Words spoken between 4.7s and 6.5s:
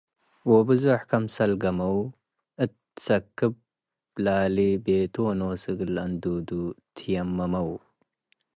ቤቱ ወኖሱ እግል ለአንዱዱ